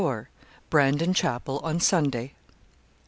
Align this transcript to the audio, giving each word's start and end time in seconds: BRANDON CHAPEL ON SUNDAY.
BRANDON 0.71 1.13
CHAPEL 1.13 1.59
ON 1.59 1.79
SUNDAY. 1.79 2.33